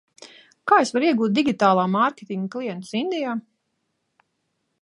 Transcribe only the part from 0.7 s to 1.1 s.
Kā es varu